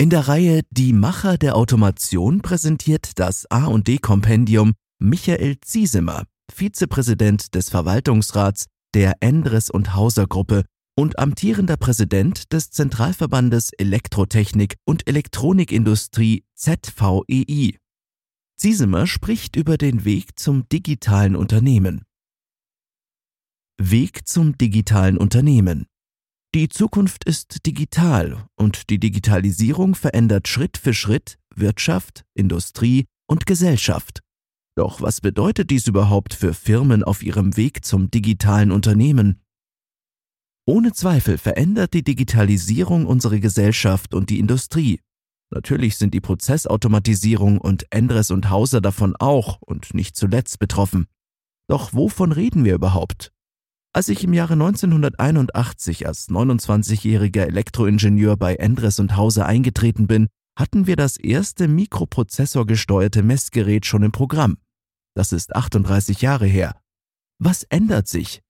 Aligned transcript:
In 0.00 0.10
der 0.10 0.28
Reihe 0.28 0.60
Die 0.70 0.92
Macher 0.92 1.38
der 1.38 1.56
Automation 1.56 2.40
präsentiert 2.40 3.18
das 3.18 3.50
A&D 3.50 3.98
Kompendium 3.98 4.74
Michael 5.00 5.56
Ziesemer, 5.60 6.22
Vizepräsident 6.54 7.56
des 7.56 7.68
Verwaltungsrats 7.68 8.66
der 8.94 9.14
Endres 9.18 9.70
und 9.70 9.96
Hauser 9.96 10.28
Gruppe 10.28 10.62
und 10.96 11.18
amtierender 11.18 11.76
Präsident 11.76 12.52
des 12.52 12.70
Zentralverbandes 12.70 13.72
Elektrotechnik 13.72 14.76
und 14.84 15.08
Elektronikindustrie 15.08 16.44
ZVEI. 16.54 17.76
Ziesemer 18.56 19.08
spricht 19.08 19.56
über 19.56 19.76
den 19.78 20.04
Weg 20.04 20.38
zum 20.38 20.68
digitalen 20.68 21.34
Unternehmen. 21.34 22.02
Weg 23.80 24.28
zum 24.28 24.56
digitalen 24.56 25.18
Unternehmen. 25.18 25.86
Die 26.58 26.68
Zukunft 26.68 27.22
ist 27.22 27.66
digital 27.66 28.48
und 28.56 28.90
die 28.90 28.98
Digitalisierung 28.98 29.94
verändert 29.94 30.48
Schritt 30.48 30.76
für 30.76 30.92
Schritt 30.92 31.38
Wirtschaft, 31.54 32.24
Industrie 32.34 33.04
und 33.28 33.46
Gesellschaft. 33.46 34.24
Doch 34.76 35.00
was 35.00 35.20
bedeutet 35.20 35.70
dies 35.70 35.86
überhaupt 35.86 36.34
für 36.34 36.54
Firmen 36.54 37.04
auf 37.04 37.22
ihrem 37.22 37.56
Weg 37.56 37.84
zum 37.84 38.10
digitalen 38.10 38.72
Unternehmen? 38.72 39.40
Ohne 40.66 40.92
Zweifel 40.92 41.38
verändert 41.38 41.94
die 41.94 42.02
Digitalisierung 42.02 43.06
unsere 43.06 43.38
Gesellschaft 43.38 44.12
und 44.12 44.28
die 44.28 44.40
Industrie. 44.40 44.98
Natürlich 45.50 45.96
sind 45.96 46.12
die 46.12 46.20
Prozessautomatisierung 46.20 47.58
und 47.58 47.86
Endres 47.90 48.32
und 48.32 48.50
Hauser 48.50 48.80
davon 48.80 49.14
auch 49.14 49.62
und 49.62 49.94
nicht 49.94 50.16
zuletzt 50.16 50.58
betroffen. 50.58 51.06
Doch 51.68 51.94
wovon 51.94 52.32
reden 52.32 52.64
wir 52.64 52.74
überhaupt? 52.74 53.30
Als 53.92 54.08
ich 54.08 54.22
im 54.22 54.32
Jahre 54.32 54.52
1981 54.52 56.06
als 56.06 56.28
29-jähriger 56.28 57.46
Elektroingenieur 57.46 58.36
bei 58.36 58.56
Endres 58.56 58.98
und 58.98 59.16
Hauser 59.16 59.46
eingetreten 59.46 60.06
bin, 60.06 60.28
hatten 60.58 60.86
wir 60.86 60.96
das 60.96 61.16
erste 61.16 61.68
mikroprozessorgesteuerte 61.68 63.22
Messgerät 63.22 63.86
schon 63.86 64.02
im 64.02 64.12
Programm. 64.12 64.58
Das 65.14 65.32
ist 65.32 65.54
38 65.54 66.20
Jahre 66.20 66.46
her. 66.46 66.80
Was 67.38 67.62
ändert 67.64 68.08
sich? 68.08 68.42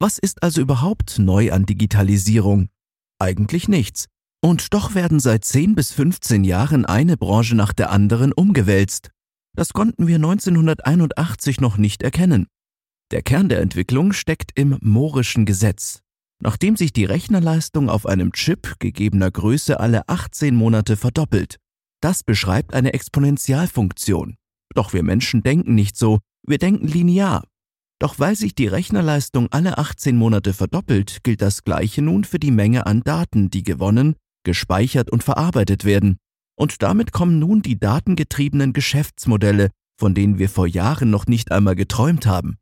Was 0.00 0.18
ist 0.18 0.42
also 0.42 0.60
überhaupt 0.60 1.18
neu 1.18 1.52
an 1.52 1.64
Digitalisierung? 1.64 2.68
Eigentlich 3.18 3.68
nichts. 3.68 4.08
Und 4.42 4.74
doch 4.74 4.94
werden 4.94 5.20
seit 5.20 5.44
10 5.44 5.76
bis 5.76 5.92
15 5.92 6.42
Jahren 6.42 6.84
eine 6.86 7.16
Branche 7.16 7.54
nach 7.54 7.72
der 7.72 7.90
anderen 7.90 8.32
umgewälzt. 8.32 9.10
Das 9.54 9.72
konnten 9.72 10.08
wir 10.08 10.16
1981 10.16 11.60
noch 11.60 11.76
nicht 11.76 12.02
erkennen. 12.02 12.48
Der 13.12 13.20
Kern 13.20 13.50
der 13.50 13.60
Entwicklung 13.60 14.14
steckt 14.14 14.52
im 14.54 14.78
Mohrischen 14.80 15.44
Gesetz. 15.44 16.00
Nachdem 16.40 16.76
sich 16.76 16.94
die 16.94 17.04
Rechnerleistung 17.04 17.90
auf 17.90 18.06
einem 18.06 18.32
Chip 18.32 18.76
gegebener 18.78 19.30
Größe 19.30 19.78
alle 19.78 20.08
18 20.08 20.54
Monate 20.54 20.96
verdoppelt. 20.96 21.58
Das 22.00 22.24
beschreibt 22.24 22.72
eine 22.72 22.94
Exponentialfunktion. 22.94 24.36
Doch 24.74 24.94
wir 24.94 25.02
Menschen 25.02 25.42
denken 25.42 25.74
nicht 25.74 25.98
so, 25.98 26.20
wir 26.46 26.56
denken 26.56 26.88
linear. 26.88 27.44
Doch 28.00 28.18
weil 28.18 28.34
sich 28.34 28.54
die 28.54 28.66
Rechnerleistung 28.66 29.48
alle 29.50 29.76
18 29.76 30.16
Monate 30.16 30.54
verdoppelt, 30.54 31.22
gilt 31.22 31.42
das 31.42 31.64
Gleiche 31.64 32.00
nun 32.00 32.24
für 32.24 32.38
die 32.38 32.50
Menge 32.50 32.86
an 32.86 33.02
Daten, 33.02 33.50
die 33.50 33.62
gewonnen, 33.62 34.16
gespeichert 34.42 35.10
und 35.10 35.22
verarbeitet 35.22 35.84
werden. 35.84 36.16
Und 36.56 36.82
damit 36.82 37.12
kommen 37.12 37.38
nun 37.38 37.60
die 37.60 37.78
datengetriebenen 37.78 38.72
Geschäftsmodelle, 38.72 39.68
von 39.98 40.14
denen 40.14 40.38
wir 40.38 40.48
vor 40.48 40.66
Jahren 40.66 41.10
noch 41.10 41.26
nicht 41.26 41.52
einmal 41.52 41.76
geträumt 41.76 42.24
haben. 42.24 42.56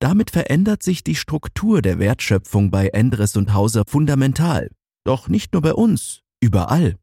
Damit 0.00 0.30
verändert 0.30 0.82
sich 0.82 1.04
die 1.04 1.14
Struktur 1.14 1.82
der 1.82 1.98
Wertschöpfung 1.98 2.70
bei 2.70 2.88
Endres 2.88 3.36
und 3.36 3.54
Hauser 3.54 3.84
fundamental. 3.86 4.70
Doch 5.04 5.28
nicht 5.28 5.52
nur 5.52 5.62
bei 5.62 5.74
uns, 5.74 6.20
überall. 6.40 6.96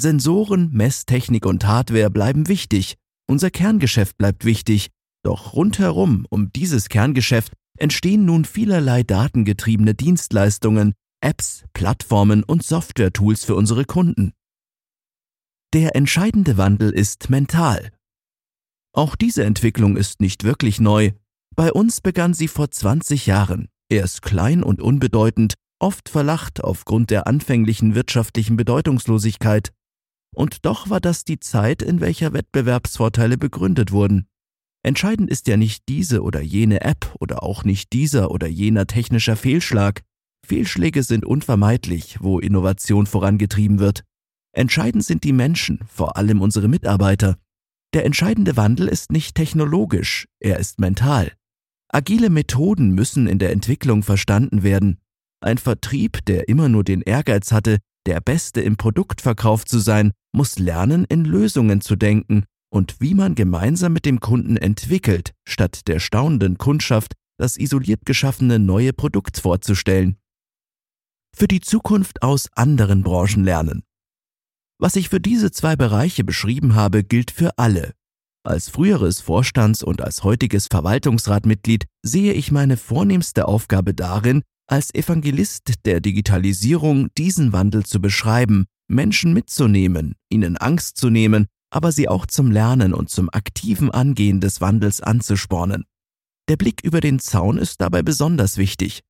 Sensoren, 0.00 0.70
Messtechnik 0.72 1.44
und 1.44 1.66
Hardware 1.66 2.10
bleiben 2.10 2.48
wichtig, 2.48 2.96
unser 3.28 3.50
Kerngeschäft 3.50 4.16
bleibt 4.16 4.44
wichtig, 4.44 4.90
doch 5.22 5.54
rundherum 5.54 6.26
um 6.30 6.52
dieses 6.52 6.88
Kerngeschäft 6.88 7.52
entstehen 7.78 8.24
nun 8.24 8.44
vielerlei 8.44 9.02
datengetriebene 9.02 9.94
Dienstleistungen, 9.94 10.94
Apps, 11.20 11.64
Plattformen 11.72 12.44
und 12.44 12.62
Software-Tools 12.62 13.44
für 13.44 13.54
unsere 13.54 13.84
Kunden. 13.84 14.32
Der 15.74 15.96
entscheidende 15.96 16.56
Wandel 16.56 16.90
ist 16.90 17.28
mental. 17.28 17.90
Auch 18.94 19.16
diese 19.16 19.44
Entwicklung 19.44 19.96
ist 19.96 20.20
nicht 20.20 20.44
wirklich 20.44 20.80
neu. 20.80 21.12
Bei 21.58 21.72
uns 21.72 22.00
begann 22.00 22.34
sie 22.34 22.46
vor 22.46 22.70
20 22.70 23.26
Jahren, 23.26 23.66
erst 23.88 24.22
klein 24.22 24.62
und 24.62 24.80
unbedeutend, 24.80 25.54
oft 25.80 26.08
verlacht 26.08 26.62
aufgrund 26.62 27.10
der 27.10 27.26
anfänglichen 27.26 27.96
wirtschaftlichen 27.96 28.56
Bedeutungslosigkeit. 28.56 29.72
Und 30.32 30.64
doch 30.64 30.88
war 30.88 31.00
das 31.00 31.24
die 31.24 31.40
Zeit, 31.40 31.82
in 31.82 32.00
welcher 32.00 32.32
Wettbewerbsvorteile 32.32 33.36
begründet 33.38 33.90
wurden. 33.90 34.28
Entscheidend 34.84 35.30
ist 35.30 35.48
ja 35.48 35.56
nicht 35.56 35.82
diese 35.88 36.22
oder 36.22 36.40
jene 36.40 36.82
App 36.82 37.16
oder 37.18 37.42
auch 37.42 37.64
nicht 37.64 37.92
dieser 37.92 38.30
oder 38.30 38.46
jener 38.46 38.86
technischer 38.86 39.34
Fehlschlag. 39.34 40.02
Fehlschläge 40.46 41.02
sind 41.02 41.26
unvermeidlich, 41.26 42.18
wo 42.20 42.38
Innovation 42.38 43.06
vorangetrieben 43.06 43.80
wird. 43.80 44.04
Entscheidend 44.52 45.04
sind 45.04 45.24
die 45.24 45.32
Menschen, 45.32 45.80
vor 45.88 46.16
allem 46.16 46.40
unsere 46.40 46.68
Mitarbeiter. 46.68 47.36
Der 47.94 48.04
entscheidende 48.04 48.56
Wandel 48.56 48.86
ist 48.86 49.10
nicht 49.10 49.34
technologisch, 49.34 50.28
er 50.38 50.60
ist 50.60 50.78
mental. 50.78 51.32
Agile 51.90 52.28
Methoden 52.28 52.90
müssen 52.90 53.26
in 53.26 53.38
der 53.38 53.50
Entwicklung 53.52 54.02
verstanden 54.02 54.62
werden. 54.62 54.98
Ein 55.40 55.58
Vertrieb, 55.58 56.24
der 56.26 56.48
immer 56.48 56.68
nur 56.68 56.84
den 56.84 57.00
Ehrgeiz 57.00 57.50
hatte, 57.52 57.78
der 58.06 58.20
Beste 58.20 58.60
im 58.60 58.76
Produktverkauf 58.76 59.64
zu 59.64 59.78
sein, 59.78 60.12
muss 60.32 60.58
lernen, 60.58 61.04
in 61.08 61.24
Lösungen 61.24 61.80
zu 61.80 61.96
denken 61.96 62.44
und 62.70 63.00
wie 63.00 63.14
man 63.14 63.34
gemeinsam 63.34 63.92
mit 63.92 64.04
dem 64.04 64.20
Kunden 64.20 64.56
entwickelt, 64.56 65.32
statt 65.46 65.88
der 65.88 66.00
staunenden 66.00 66.58
Kundschaft 66.58 67.14
das 67.38 67.56
isoliert 67.56 68.04
geschaffene 68.04 68.58
neue 68.58 68.92
Produkt 68.92 69.38
vorzustellen. 69.38 70.16
Für 71.34 71.48
die 71.48 71.60
Zukunft 71.60 72.22
aus 72.22 72.48
anderen 72.54 73.02
Branchen 73.02 73.44
lernen. 73.44 73.82
Was 74.78 74.96
ich 74.96 75.08
für 75.08 75.20
diese 75.20 75.50
zwei 75.50 75.76
Bereiche 75.76 76.24
beschrieben 76.24 76.74
habe, 76.74 77.02
gilt 77.02 77.30
für 77.30 77.56
alle. 77.58 77.94
Als 78.48 78.68
früheres 78.68 79.20
Vorstands- 79.20 79.82
und 79.82 80.00
als 80.00 80.24
heutiges 80.24 80.66
Verwaltungsratmitglied 80.70 81.84
sehe 82.02 82.32
ich 82.32 82.50
meine 82.50 82.76
vornehmste 82.76 83.46
Aufgabe 83.46 83.94
darin, 83.94 84.42
als 84.66 84.94
Evangelist 84.94 85.74
der 85.84 86.00
Digitalisierung 86.00 87.08
diesen 87.16 87.52
Wandel 87.52 87.84
zu 87.84 88.00
beschreiben, 88.00 88.66
Menschen 88.88 89.34
mitzunehmen, 89.34 90.14
ihnen 90.30 90.56
Angst 90.56 90.96
zu 90.96 91.10
nehmen 91.10 91.46
aber 91.70 91.92
sie 91.92 92.08
auch 92.08 92.26
zum 92.26 92.50
Lernen 92.50 92.94
und 92.94 93.10
zum 93.10 93.28
aktiven 93.30 93.90
Angehen 93.90 94.40
des 94.40 94.60
Wandels 94.60 95.00
anzuspornen. 95.00 95.84
Der 96.48 96.56
Blick 96.56 96.82
über 96.82 97.00
den 97.00 97.18
Zaun 97.18 97.58
ist 97.58 97.80
dabei 97.80 98.02
besonders 98.02 98.56
wichtig. 98.56 99.02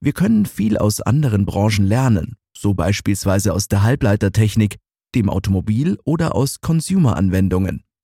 Wir 0.00 0.12
können 0.12 0.46
viel 0.46 0.76
aus 0.76 1.00
anderen 1.00 1.46
Branchen 1.46 1.86
lernen, 1.86 2.36
so 2.56 2.74
beispielsweise 2.74 3.52
aus 3.52 3.68
der 3.68 3.82
Halbleitertechnik, 3.82 4.78
dem 5.14 5.28
Automobil 5.28 5.98
oder 6.04 6.34
aus 6.34 6.60
Consumer-Anwendungen. 6.60 7.84